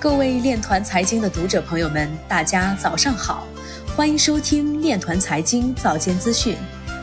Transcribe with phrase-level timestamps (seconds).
[0.00, 3.48] 各位链团财经的读者朋友们，大家早上好，
[3.96, 6.56] 欢迎收听链团财经早间资讯。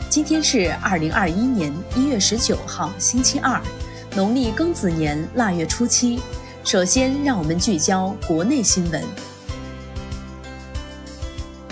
[0.08, 3.60] 今天是二零二一年一月十九号，星期二，
[4.14, 6.18] 农历庚子年腊月初七。
[6.64, 9.04] 首先，让我们聚焦国内新闻。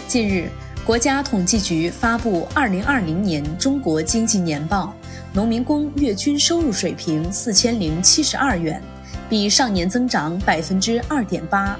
[0.06, 0.50] 近日，
[0.84, 4.94] 国家统计局发布二零二零年中国经济年报，
[5.32, 8.82] 农民工月均收入水平四千零七十二元。
[9.28, 11.78] 比上年增长百分之二点八。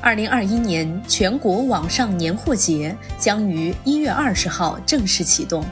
[0.00, 5.64] 二零二一年全国网上年货节将于一月二十号正式启动。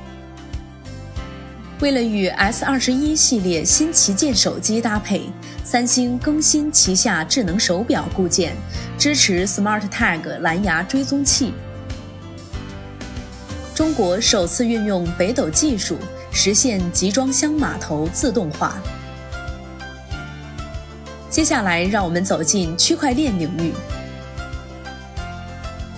[1.80, 5.22] 为了与 S 二十一系列新旗舰手机搭配，
[5.64, 8.54] 三星更新旗下智能手表固件，
[8.98, 11.54] 支持 Smart Tag 蓝牙追踪器。
[13.74, 15.96] 中国首次运用北斗技术
[16.30, 18.76] 实现集装箱码头自动化。
[21.30, 23.72] 接下来，让我们走进区块链领域。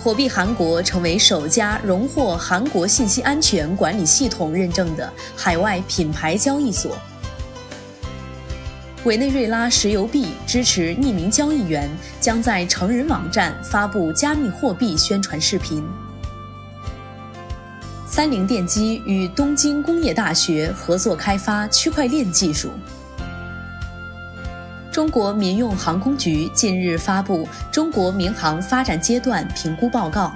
[0.04, 6.98] 火币韩国成为首家荣获韩国信息安全管理系统认证的海外品牌交易所。
[9.04, 11.88] 委内瑞拉石油币支持匿名交易员
[12.20, 15.82] 将在成人网站发布加密货币宣传视频。
[18.06, 22.70] 三菱电机与东京工业大学合作开发区块链技术。
[24.92, 30.26] 中国民用航空局近日发布《中国民航发展阶段评估报告》，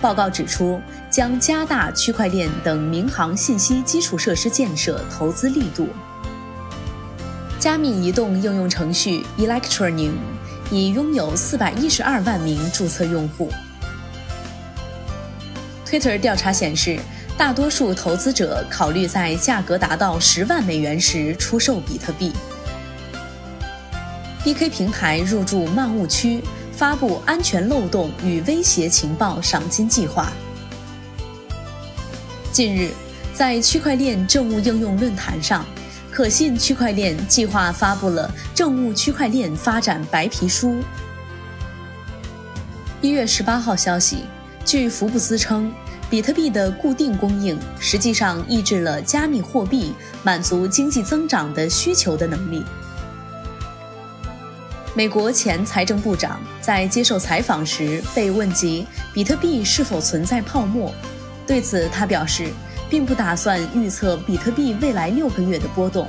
[0.00, 5.90] 报告指出，将加大区块链等民航信息基础设施建设投资力度。
[7.58, 10.12] 加密移动应用程序 Electronium
[10.70, 13.52] 已拥有四百一十二万名注册用户。
[15.84, 16.98] Twitter 调查显示，
[17.36, 22.32] 大多数投资者考虑在价格达到十万美元时出售比特币。
[24.48, 30.32] P.K 平台入驻漫雾区，发布安全漏洞与威胁情报赏金计划。
[32.50, 32.90] 近日，
[33.34, 35.66] 在区块链政务应用论坛上，
[36.10, 40.76] 可信区块链计划发布了政务区块链发展白皮书。
[43.02, 44.24] 一月十八号消息，
[44.64, 45.70] 据福布斯称，
[46.08, 49.92] 比特币的固定供应实际上抑制了加密货币
[50.22, 52.64] 满足经济增长的需求的能力。
[54.98, 60.92] 美国前财政部长在接受采访时被问及比特币是否存在泡沫，
[61.46, 62.48] 对此他表示，
[62.90, 66.04] 并不打算预测比特币未来六个月的波动。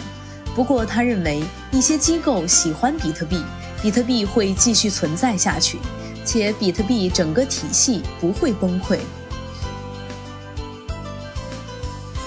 [0.55, 3.43] 不过，他认为一些机构喜欢比特币，
[3.79, 5.77] 比特币会继续存在下去，
[6.25, 8.97] 且比特币整个体系不会崩溃。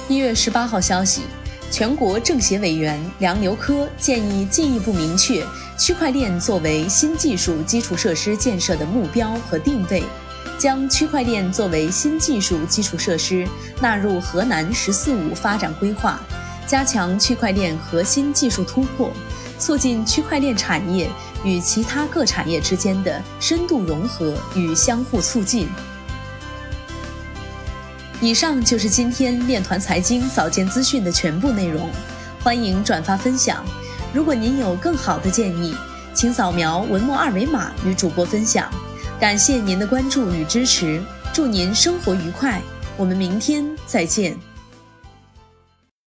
[0.08, 1.22] 一月十八号消息。
[1.72, 5.42] 全国政协委员梁刘科建议进一步明确
[5.78, 10.04] 区块链作为新技术基础设施建设的目标和定位，
[10.58, 13.46] 将区块链作为新技术基础设施
[13.80, 16.20] 纳入河南“十四五”发展规划，
[16.66, 19.10] 加强区块链核心技术突破，
[19.58, 21.10] 促进区块链产业
[21.42, 25.68] 与其他各产业之间的深度融合与相互促进。
[28.20, 31.90] 以上就是今天链团财经早间资讯的全部内容，
[32.40, 33.64] 欢迎转发分享。
[34.12, 35.74] 如果您有更好的建议，
[36.12, 38.70] 请扫描文末二维码与主播分享。
[39.18, 41.02] 感谢您的关注与支持，
[41.32, 42.60] 祝您生活愉快，
[42.96, 44.51] 我们明天再见。